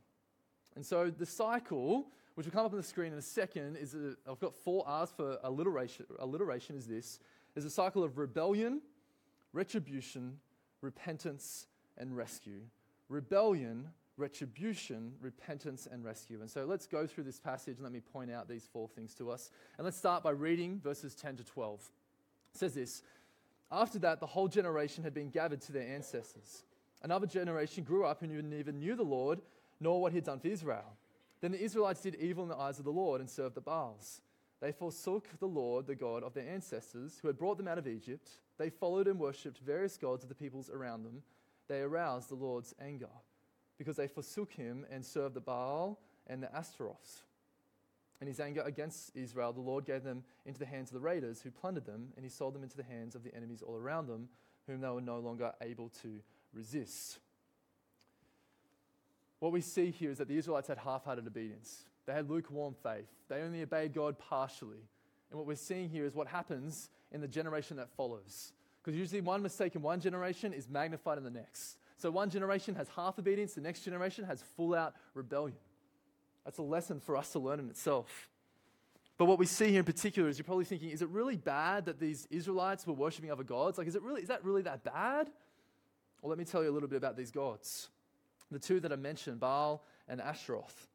[0.77, 3.95] And so the cycle, which will come up on the screen in a second, is
[3.95, 6.07] i I've got four R's for alliteration.
[6.21, 7.19] Alliteration is this.
[7.55, 8.81] There's a cycle of rebellion,
[9.53, 10.39] retribution,
[10.81, 11.67] repentance,
[11.99, 12.61] and rescue.
[13.09, 13.89] Rebellion,
[14.21, 16.41] retribution, repentance, and rescue.
[16.41, 19.15] And so let's go through this passage and let me point out these four things
[19.15, 19.51] to us.
[19.79, 21.81] And let's start by reading verses 10 to 12.
[22.55, 23.03] It says this
[23.73, 26.65] After that, the whole generation had been gathered to their ancestors.
[27.03, 29.41] Another generation grew up and neither knew the Lord
[29.81, 30.97] nor what he had done for Israel.
[31.41, 34.21] Then the Israelites did evil in the eyes of the Lord and served the Baals.
[34.61, 37.89] They forsook the Lord, the God of their ancestors, who had brought them out of
[37.89, 38.29] Egypt.
[38.59, 41.23] They followed and worshipped various gods of the peoples around them
[41.71, 43.09] they aroused the Lord's anger
[43.81, 47.23] because they forsook him and served the Baal and the Ashtaroths.
[48.21, 51.41] In his anger against Israel, the Lord gave them into the hands of the raiders
[51.41, 54.07] who plundered them, and he sold them into the hands of the enemies all around
[54.07, 54.29] them,
[54.67, 56.21] whom they were no longer able to
[56.53, 57.21] resist.
[59.39, 61.85] What we see here is that the Israelites had half hearted obedience.
[62.05, 63.09] They had lukewarm faith.
[63.31, 64.85] They only obeyed God partially.
[65.31, 68.53] And what we're seeing here is what happens in the generation that follows.
[68.83, 71.79] Because usually one mistake in one generation is magnified in the next.
[72.01, 75.59] So one generation has half obedience, the next generation has full out rebellion.
[76.47, 78.31] That's a lesson for us to learn in itself.
[79.19, 81.85] But what we see here in particular is you're probably thinking, is it really bad
[81.85, 83.77] that these Israelites were worshiping other gods?
[83.77, 85.29] Like, is it really, is that really that bad?
[86.23, 87.91] Well, let me tell you a little bit about these gods.
[88.51, 90.89] The two that I mentioned, Baal and Ashtaroth.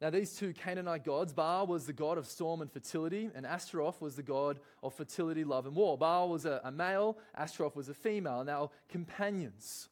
[0.00, 4.00] Now, these two Canaanite gods, Baal was the god of storm and fertility, and Ashtaroth
[4.00, 5.96] was the god of fertility, love, and war.
[5.96, 8.42] Baal was a, a male, Ashtaroth was a female.
[8.42, 9.88] Now, companions.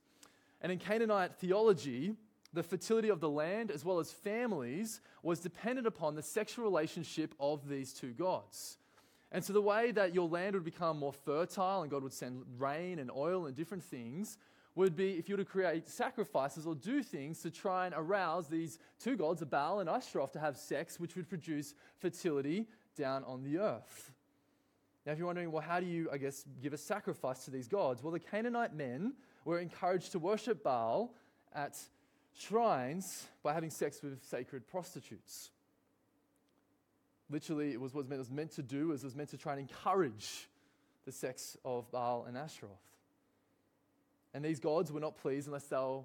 [0.60, 2.14] And in Canaanite theology,
[2.52, 7.34] the fertility of the land as well as families was dependent upon the sexual relationship
[7.38, 8.76] of these two gods.
[9.32, 12.42] And so, the way that your land would become more fertile and God would send
[12.58, 14.38] rain and oil and different things
[14.74, 18.48] would be if you were to create sacrifices or do things to try and arouse
[18.48, 23.42] these two gods, Baal and Ashtaroth, to have sex, which would produce fertility down on
[23.42, 24.12] the earth.
[25.06, 27.68] Now, if you're wondering, well, how do you, I guess, give a sacrifice to these
[27.68, 28.02] gods?
[28.02, 31.14] Well, the Canaanite men were encouraged to worship Baal
[31.54, 31.76] at
[32.38, 35.50] shrines by having sex with sacred prostitutes.
[37.28, 39.60] Literally, it was what it was meant to do, it was meant to try and
[39.60, 40.48] encourage
[41.04, 42.70] the sex of Baal and Ashtaroth.
[44.34, 46.02] And these gods were not pleased unless they were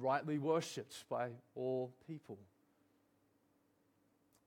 [0.00, 2.38] rightly worshipped by all people.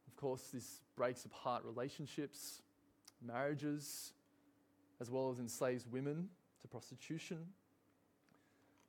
[0.08, 2.62] Of course, this breaks apart relationships,
[3.26, 4.14] marriages,
[5.00, 6.30] as well as enslaves women
[6.62, 7.38] to prostitution.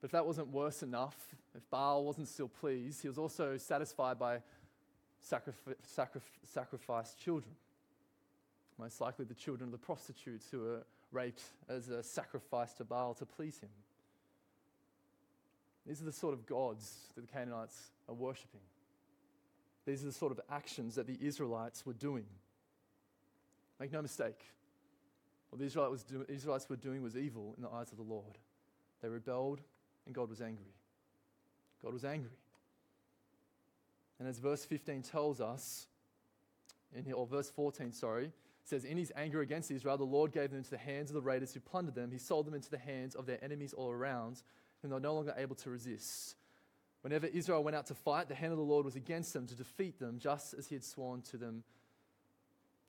[0.03, 1.17] But if that wasn't worse enough,
[1.55, 4.39] if Baal wasn't still pleased, he was also satisfied by
[5.25, 7.55] sacrif- sacrif- sacrificed children.
[8.79, 13.15] Most likely the children of the prostitutes who were raped as a sacrifice to Baal
[13.15, 13.69] to please him.
[15.87, 18.61] These are the sort of gods that the Canaanites are worshipping.
[19.87, 22.27] These are the sort of actions that the Israelites were doing.
[23.79, 24.41] Make no mistake,
[25.51, 28.39] what the Israelites were doing was evil in the eyes of the Lord.
[29.01, 29.61] They rebelled
[30.07, 30.73] and God was angry.
[31.83, 32.31] God was angry.
[34.19, 35.87] And as verse 15 tells us,
[36.95, 38.31] in or verse 14, sorry,
[38.65, 41.21] says, In his anger against Israel, the Lord gave them into the hands of the
[41.21, 42.11] raiders who plundered them.
[42.11, 44.43] He sold them into the hands of their enemies all around,
[44.81, 46.37] whom they were no longer able to resist.
[47.01, 49.57] Whenever Israel went out to fight, the hand of the Lord was against them to
[49.57, 51.65] defeat them, just as he had sworn to them.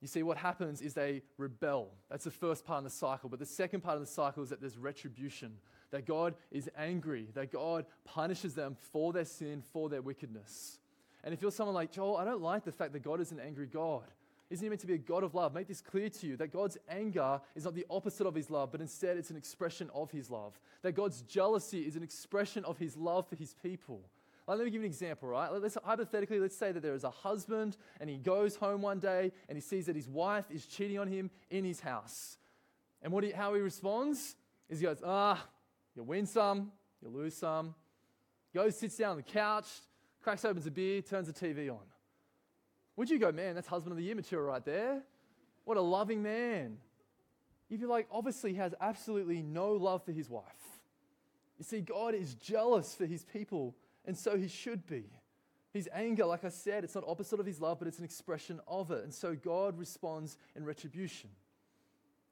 [0.02, 1.90] You see, what happens is they rebel.
[2.12, 3.30] That's the first part of the cycle.
[3.30, 5.54] But the second part of the cycle is that there's retribution
[5.94, 10.80] that God is angry, that God punishes them for their sin, for their wickedness.
[11.24, 13.40] And if you're someone like, Joel, I don't like the fact that God is an
[13.40, 14.04] angry God.
[14.50, 15.54] Isn't he meant to be a God of love?
[15.54, 18.72] Make this clear to you that God's anger is not the opposite of his love,
[18.72, 20.60] but instead it's an expression of his love.
[20.82, 24.02] That God's jealousy is an expression of his love for his people.
[24.48, 25.52] Like, let me give you an example, right?
[25.54, 29.32] Let's, hypothetically, let's say that there is a husband and he goes home one day
[29.48, 32.40] and he sees that his wife is cheating on him in his house.
[33.04, 34.36] And what he, how he responds
[34.70, 35.46] is he goes, ah,
[35.96, 37.76] you win some, you lose some.
[38.54, 39.68] Goes, sits down on the couch,
[40.22, 41.82] cracks open a beer, turns the TV on.
[42.96, 45.02] Would you go, man, that's husband of the year material right there?
[45.66, 46.78] What a loving man.
[47.66, 50.44] If You'd be like, obviously, he has absolutely no love for his wife.
[51.58, 53.76] You see, God is jealous for his people,
[54.06, 55.06] and so he should be.
[55.74, 58.60] His anger, like I said, it's not opposite of his love, but it's an expression
[58.68, 59.04] of it.
[59.04, 61.32] And so God responds in retribution.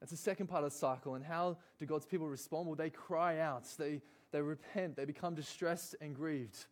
[0.02, 1.16] That's the second part of the cycle.
[1.16, 2.66] And how do God's people respond?
[2.66, 6.66] Well, they cry out, they, they repent, they become distressed and grieved.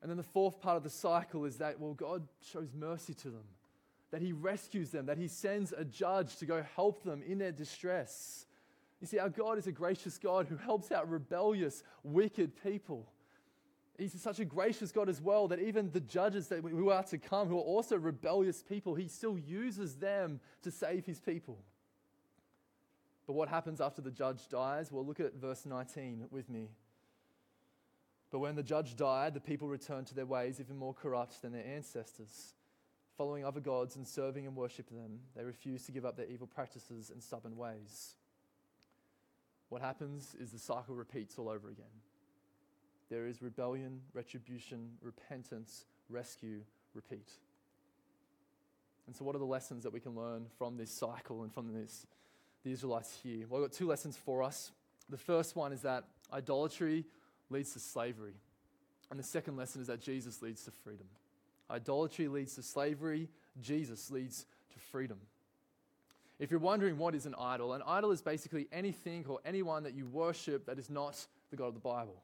[0.00, 3.30] And then the fourth part of the cycle is that, well, God shows mercy to
[3.30, 3.44] them,
[4.10, 7.52] that He rescues them, that He sends a judge to go help them in their
[7.52, 8.46] distress.
[9.00, 13.06] You see, our God is a gracious God who helps out rebellious, wicked people.
[13.98, 17.18] He's such a gracious God as well that even the judges that who are to
[17.18, 21.58] come, who are also rebellious people, He still uses them to save His people.
[23.28, 24.90] But what happens after the judge dies?
[24.90, 26.70] Well, look at verse 19 with me.
[28.30, 31.52] But when the judge died, the people returned to their ways even more corrupt than
[31.52, 32.54] their ancestors.
[33.18, 36.46] Following other gods and serving and worshiping them, they refused to give up their evil
[36.46, 38.14] practices and stubborn ways.
[39.68, 41.84] What happens is the cycle repeats all over again.
[43.10, 46.60] There is rebellion, retribution, repentance, rescue,
[46.94, 47.28] repeat.
[49.06, 51.74] And so, what are the lessons that we can learn from this cycle and from
[51.74, 52.06] this
[52.68, 53.46] the Israelites here?
[53.48, 54.72] Well, I've got two lessons for us.
[55.08, 57.06] The first one is that idolatry
[57.48, 58.34] leads to slavery.
[59.10, 61.06] And the second lesson is that Jesus leads to freedom.
[61.70, 63.28] Idolatry leads to slavery,
[63.62, 65.18] Jesus leads to freedom.
[66.38, 69.94] If you're wondering what is an idol, an idol is basically anything or anyone that
[69.94, 72.22] you worship that is not the God of the Bible.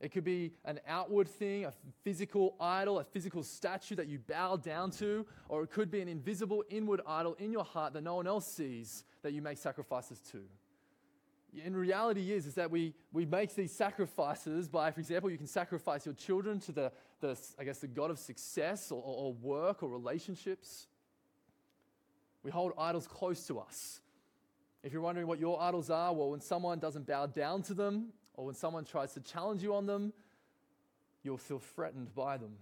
[0.00, 4.56] It could be an outward thing, a physical idol, a physical statue that you bow
[4.56, 8.16] down to, or it could be an invisible inward idol in your heart that no
[8.16, 10.42] one else sees that you make sacrifices to.
[11.64, 15.46] in reality is, is that we, we make these sacrifices by, for example, you can
[15.46, 19.82] sacrifice your children to the, the I guess, the God of success or, or work
[19.82, 20.86] or relationships.
[22.42, 24.00] We hold idols close to us.
[24.82, 28.08] If you're wondering what your idols are, well, when someone doesn't bow down to them
[28.34, 30.12] or when someone tries to challenge you on them,
[31.22, 32.52] you'll feel threatened by them.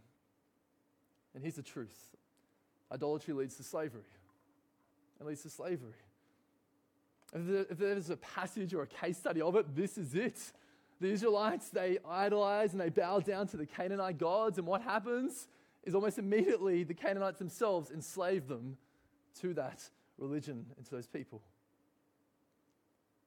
[1.35, 2.17] And here's the truth
[2.93, 4.03] idolatry leads to slavery.
[5.21, 5.95] It leads to slavery.
[7.33, 10.53] If there's a passage or a case study of it, this is it.
[11.01, 15.47] The Israelites, they idolize and they bow down to the Canaanite gods, and what happens
[15.85, 18.77] is almost immediately the Canaanites themselves enslave them
[19.41, 21.43] to that religion and to those people.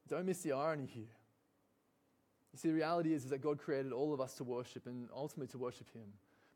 [0.10, 1.04] Don't miss the irony here.
[2.52, 5.08] You see, the reality is, is that God created all of us to worship and
[5.16, 6.08] ultimately to worship Him.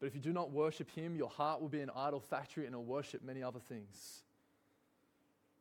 [0.01, 2.75] But if you do not worship Him, your heart will be an idol factory and
[2.75, 4.24] will worship many other things.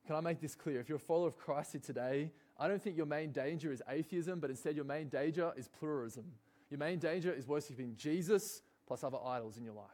[0.06, 0.80] Can I make this clear?
[0.80, 3.82] If you're a follower of Christ here today, I don't think your main danger is
[3.88, 6.24] atheism, but instead your main danger is pluralism.
[6.70, 9.86] Your main danger is worshiping Jesus plus other idols in your life.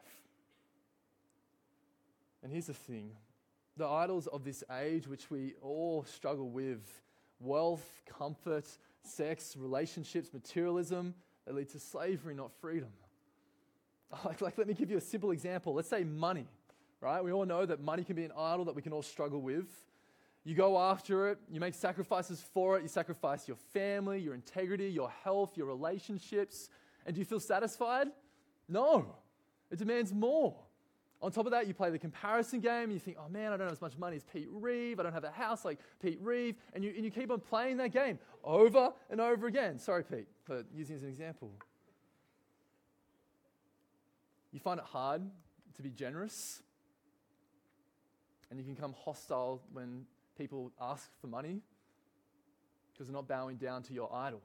[2.43, 3.13] And here's the thing
[3.77, 7.03] the idols of this age, which we all struggle with
[7.39, 8.67] wealth, comfort,
[9.03, 11.15] sex, relationships, materialism
[11.47, 12.91] they lead to slavery, not freedom.
[14.25, 15.73] Like, like, let me give you a simple example.
[15.73, 16.49] Let's say money,
[17.01, 17.23] right?
[17.23, 19.69] We all know that money can be an idol that we can all struggle with.
[20.45, 24.89] You go after it, you make sacrifices for it, you sacrifice your family, your integrity,
[24.89, 26.71] your health, your relationships.
[27.05, 28.09] And do you feel satisfied?
[28.69, 29.15] No,
[29.71, 30.57] it demands more.
[31.23, 33.59] On top of that, you play the comparison game and you think, oh man, I
[33.59, 34.99] don't have as much money as Pete Reeve.
[34.99, 36.57] I don't have a house like Pete Reeve.
[36.73, 39.79] And you, and you keep on playing that game over and over again.
[39.79, 41.53] Sorry, Pete, for using as an example.
[44.51, 45.21] You find it hard
[45.77, 46.63] to be generous.
[48.49, 50.07] And you can become hostile when
[50.41, 51.61] people ask for money
[52.93, 54.41] because they're not bowing down to your idol.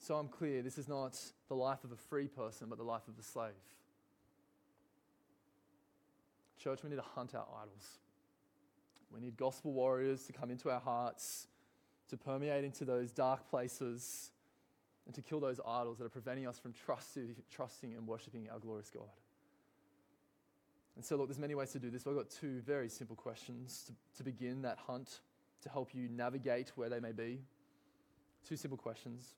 [0.00, 1.16] So I'm clear this is not
[1.48, 3.52] the life of a free person, but the life of a slave.
[6.58, 7.98] Church, we need to hunt our idols.
[9.12, 11.46] We need gospel warriors to come into our hearts,
[12.10, 14.32] to permeate into those dark places,
[15.06, 18.90] and to kill those idols that are preventing us from trusting, and worshiping our glorious
[18.90, 19.04] God.
[20.96, 22.06] And so, look, there's many ways to do this.
[22.06, 25.20] I've got two very simple questions to, to begin that hunt
[25.62, 27.40] to help you navigate where they may be.
[28.48, 29.34] Two simple questions.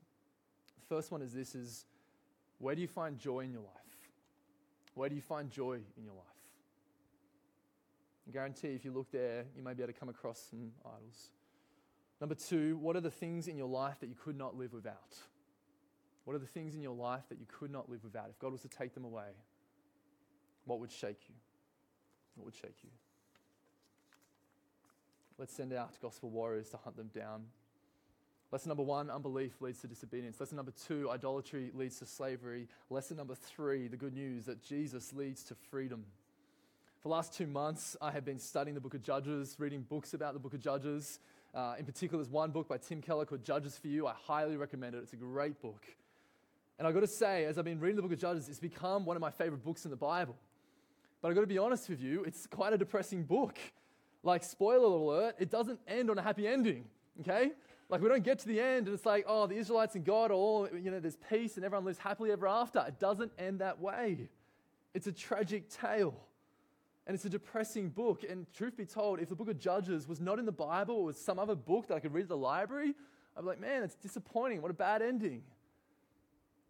[0.81, 1.87] The first one is this is
[2.59, 3.71] where do you find joy in your life?
[4.95, 6.25] Where do you find joy in your life?
[8.29, 11.31] I guarantee if you look there, you may be able to come across some idols.
[12.21, 15.17] Number two, what are the things in your life that you could not live without?
[16.25, 18.29] What are the things in your life that you could not live without?
[18.31, 19.29] If God was to take them away,
[20.67, 21.35] what would shake you?
[22.35, 22.91] What would shake you?
[25.39, 27.45] Let's send out gospel warriors to hunt them down.
[28.53, 30.39] Lesson number one unbelief leads to disobedience.
[30.39, 32.69] Lesson number two idolatry leads to slavery.
[32.91, 36.05] Lesson number three the good news that Jesus leads to freedom.
[37.03, 40.15] For the last two months, I have been studying the book of Judges, reading books
[40.15, 41.21] about the book of Judges.
[41.55, 44.07] Uh, in particular, there's one book by Tim Keller called Judges for You.
[44.07, 45.85] I highly recommend it, it's a great book.
[46.79, 49.05] And I've got to say, as I've been reading the book of Judges, it's become
[49.05, 50.37] one of my favorite books in the Bible.
[51.27, 53.59] But I've got to be honest with you, it's quite a depressing book.
[54.23, 56.85] Like, spoiler alert, it doesn't end on a happy ending,
[57.19, 57.51] okay?
[57.89, 60.31] Like, we don't get to the end and it's like, oh, the Israelites and God
[60.31, 62.79] are all, you know, there's peace and everyone lives happily ever after.
[62.87, 64.29] It doesn't end that way.
[64.95, 66.15] It's a tragic tale.
[67.09, 68.23] And it's a depressing book.
[68.23, 71.05] And truth be told, if the book of Judges was not in the Bible it
[71.07, 72.95] was some other book that I could read at the library,
[73.37, 74.63] I'd be like, man, it's disappointing.
[74.63, 75.43] What a bad ending.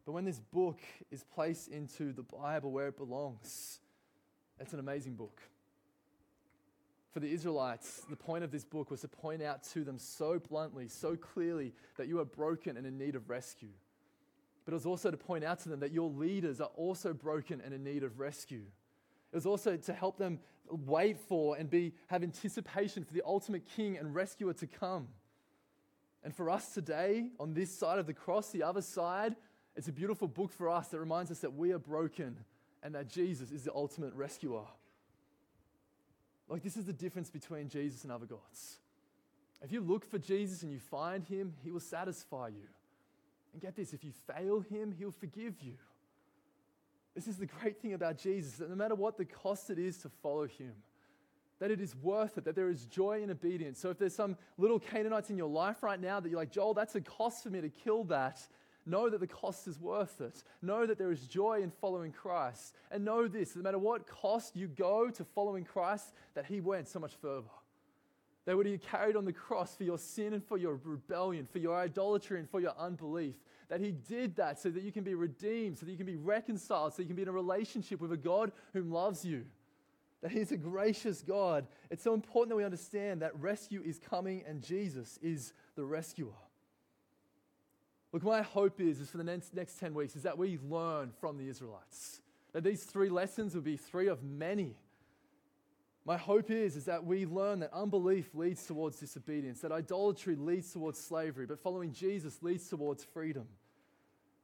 [0.07, 0.79] But when this book
[1.11, 3.81] is placed into the Bible where it belongs,
[4.61, 5.41] it's an amazing book.
[7.13, 10.39] For the Israelites, the point of this book was to point out to them so
[10.39, 13.71] bluntly, so clearly, that you are broken and in need of rescue.
[14.65, 17.63] But it was also to point out to them that your leaders are also broken
[17.65, 18.65] and in need of rescue.
[19.33, 23.63] It was also to help them wait for and be, have anticipation for the ultimate
[23.77, 25.09] king and rescuer to come.
[26.25, 29.37] And for us today, on this side of the cross, the other side,
[29.77, 32.37] it's a beautiful book for us that reminds us that we are broken
[32.87, 34.63] and that Jesus is the ultimate rescuer.
[36.49, 38.77] Like, this is the difference between Jesus and other gods.
[39.61, 42.69] If you look for Jesus and you find him, he will satisfy you.
[43.53, 45.73] And get this if you fail him, he'll forgive you.
[47.17, 49.99] This is the great thing about Jesus that no matter what the cost it is
[49.99, 50.73] to follow him,
[51.59, 53.81] that it is worth it, that there is joy in obedience.
[53.81, 56.75] So if there's some little Canaanites in your life right now that you're like, Joel,
[56.75, 58.47] that's a cost for me to kill that,
[58.87, 60.43] Know that the cost is worth it.
[60.63, 62.77] Know that there is joy in following Christ.
[62.91, 66.89] And know this no matter what cost you go to following Christ, that He went
[66.89, 67.51] so much further.
[68.47, 71.59] That what he carried on the cross for your sin and for your rebellion, for
[71.59, 73.35] your idolatry and for your unbelief.
[73.69, 76.15] That he did that so that you can be redeemed, so that you can be
[76.15, 79.45] reconciled, so you can be in a relationship with a God whom loves you.
[80.23, 81.67] That he's a gracious God.
[81.91, 86.33] It's so important that we understand that rescue is coming and Jesus is the rescuer.
[88.13, 91.13] Look, my hope is, is for the next, next 10 weeks, is that we learn
[91.21, 92.21] from the Israelites.
[92.53, 94.77] That these three lessons will be three of many
[96.07, 100.73] my hope is, is that we learn that unbelief leads towards disobedience, that idolatry leads
[100.73, 103.49] towards slavery, but following Jesus leads towards freedom.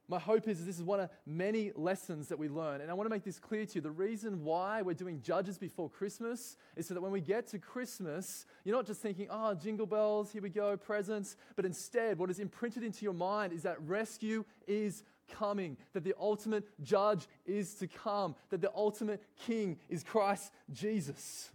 [0.09, 2.81] My hope is this is one of many lessons that we learn.
[2.81, 3.81] And I want to make this clear to you.
[3.81, 7.59] The reason why we're doing Judges before Christmas is so that when we get to
[7.59, 11.37] Christmas, you're not just thinking, oh, jingle bells, here we go, presents.
[11.55, 16.15] But instead, what is imprinted into your mind is that rescue is coming, that the
[16.19, 21.49] ultimate judge is to come, that the ultimate king is Christ Jesus,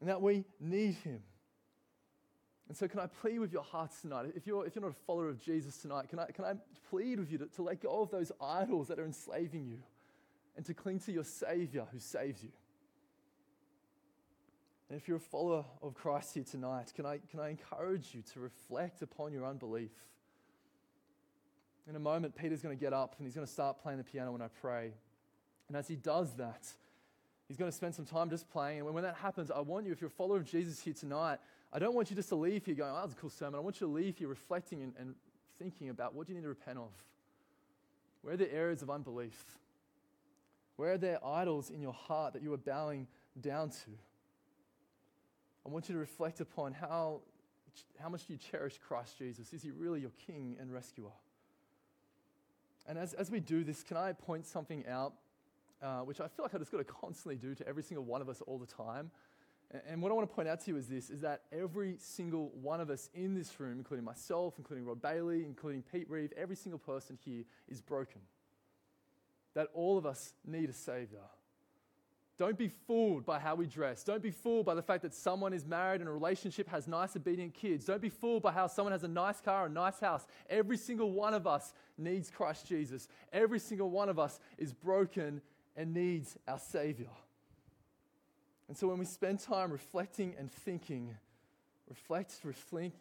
[0.00, 1.22] and that we need him.
[2.70, 4.26] And so, can I plead with your hearts tonight?
[4.36, 6.52] If you're, if you're not a follower of Jesus tonight, can I, can I
[6.88, 9.78] plead with you to, to let go of those idols that are enslaving you
[10.56, 12.50] and to cling to your Savior who saves you?
[14.88, 18.22] And if you're a follower of Christ here tonight, can I, can I encourage you
[18.34, 19.90] to reflect upon your unbelief?
[21.88, 24.04] In a moment, Peter's going to get up and he's going to start playing the
[24.04, 24.92] piano when I pray.
[25.66, 26.68] And as he does that,
[27.48, 28.78] he's going to spend some time just playing.
[28.78, 31.40] And when that happens, I want you, if you're a follower of Jesus here tonight,
[31.72, 33.54] I don't want you just to leave here going, oh, that's a cool sermon.
[33.56, 35.14] I want you to leave here reflecting and, and
[35.60, 36.90] thinking about what you need to repent of?
[38.22, 39.44] Where are the areas of unbelief?
[40.76, 43.06] Where are there idols in your heart that you are bowing
[43.40, 43.90] down to?
[45.66, 47.20] I want you to reflect upon how,
[48.00, 49.52] how much do you cherish Christ Jesus?
[49.52, 51.12] Is he really your king and rescuer?
[52.88, 55.12] And as, as we do this, can I point something out,
[55.82, 58.22] uh, which I feel like I just got to constantly do to every single one
[58.22, 59.10] of us all the time?
[59.86, 62.50] And, what I want to point out to you is this, is that every single
[62.60, 66.56] one of us in this room, including myself, including Rod Bailey, including Pete Reeve, every
[66.56, 68.20] single person here is broken.
[69.54, 71.20] That all of us need a Savior.
[72.36, 74.02] Don't be fooled by how we dress.
[74.02, 77.14] Don't be fooled by the fact that someone is married and a relationship has nice,
[77.14, 77.84] obedient kids.
[77.84, 80.26] Don't be fooled by how someone has a nice car, a nice house.
[80.48, 83.08] Every single one of us needs Christ Jesus.
[83.32, 85.42] Every single one of us is broken
[85.76, 87.10] and needs our Savior.
[88.70, 91.16] And so when we spend time reflecting and thinking,
[91.88, 92.94] reflect, reflect,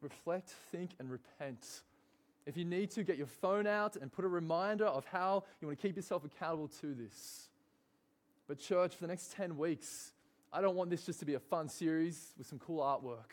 [0.00, 1.82] reflect, think, and repent.
[2.46, 5.66] If you need to, get your phone out and put a reminder of how you
[5.66, 7.48] want to keep yourself accountable to this.
[8.46, 10.12] But, church, for the next 10 weeks,
[10.52, 13.32] I don't want this just to be a fun series with some cool artwork.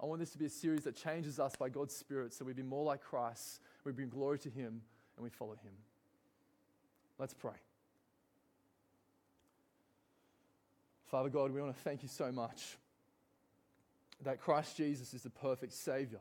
[0.00, 2.54] I want this to be a series that changes us by God's Spirit so we
[2.54, 4.82] be more like Christ, we bring glory to Him,
[5.16, 5.74] and we follow Him.
[7.20, 7.54] Let's pray.
[11.10, 12.76] Father God, we want to thank you so much
[14.22, 16.20] that Christ Jesus is the perfect Savior.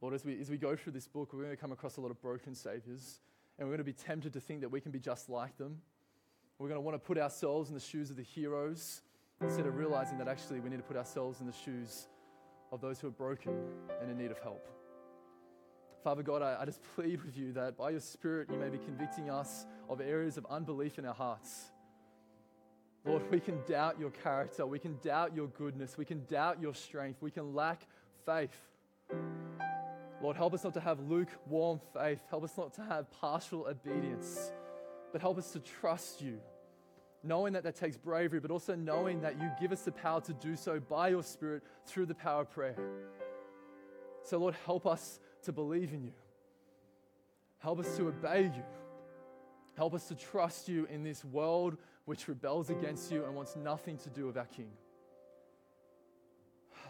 [0.00, 2.00] Lord, as we, as we go through this book, we're going to come across a
[2.00, 3.20] lot of broken Saviors,
[3.58, 5.80] and we're going to be tempted to think that we can be just like them.
[6.58, 9.02] We're going to want to put ourselves in the shoes of the heroes
[9.40, 12.08] instead of realizing that actually we need to put ourselves in the shoes
[12.72, 13.54] of those who are broken
[14.00, 14.68] and in need of help.
[16.02, 18.78] Father God, I, I just plead with you that by your Spirit you may be
[18.78, 21.72] convicting us of areas of unbelief in our hearts.
[23.08, 26.74] Lord, we can doubt your character, we can doubt your goodness, we can doubt your
[26.74, 27.86] strength, we can lack
[28.24, 28.54] faith.
[30.22, 32.20] Lord, help us not to have lukewarm faith.
[32.28, 34.52] Help us not to have partial obedience
[35.12, 36.38] but help us to trust you,
[37.22, 40.32] knowing that that takes bravery, but also knowing that you give us the power to
[40.34, 42.76] do so by your Spirit through the power of prayer.
[44.24, 46.12] So, Lord, help us to believe in you.
[47.58, 48.62] Help us to obey you.
[49.76, 51.76] Help us to trust you in this world
[52.08, 54.70] which rebels against you and wants nothing to do with our King.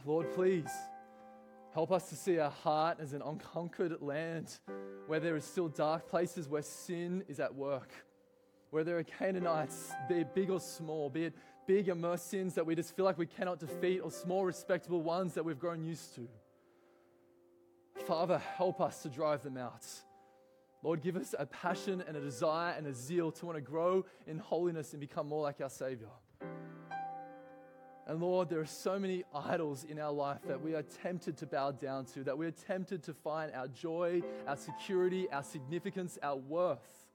[0.07, 0.71] Lord, please
[1.75, 4.59] help us to see our heart as an unconquered land
[5.07, 7.91] where there is still dark places where sin is at work
[8.71, 11.35] where there are Canaanites, be it big or small, be it
[11.67, 15.35] big immersed sins that we just feel like we cannot defeat, or small respectable ones
[15.35, 16.29] that we've grown used to.
[18.07, 19.85] Father, help us to drive them out.
[20.83, 24.05] Lord, give us a passion and a desire and a zeal to want to grow
[24.27, 26.09] in holiness and become more like our Savior.
[28.07, 31.47] And Lord, there are so many idols in our life that we are tempted to
[31.47, 36.19] bow down to, that we are tempted to find our joy, our security, our significance,
[36.23, 37.09] our worth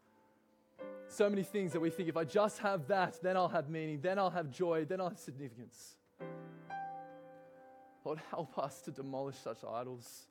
[1.07, 3.99] so many things that we think if I just have that, then I'll have meaning,
[4.01, 5.95] then I'll have joy, then I'll have significance.
[8.03, 10.27] Lord, help us to demolish such idols.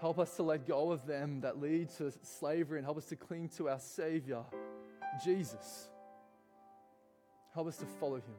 [0.00, 3.16] Help us to let go of them that lead to slavery and help us to
[3.16, 4.42] cling to our Savior,
[5.24, 5.88] Jesus.
[7.54, 8.34] Help us to follow Him.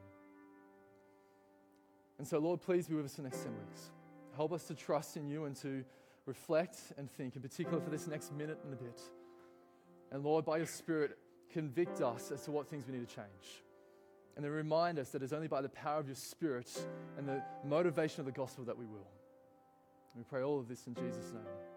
[2.17, 3.89] And so, Lord, please be with us in the next 10 weeks.
[4.35, 5.83] Help us to trust in you and to
[6.25, 9.01] reflect and think, in particular for this next minute and a bit.
[10.11, 11.17] And Lord, by your Spirit,
[11.51, 13.63] convict us as to what things we need to change.
[14.35, 16.69] And then remind us that it's only by the power of your Spirit
[17.17, 19.07] and the motivation of the gospel that we will.
[20.15, 21.74] We pray all of this in Jesus' name.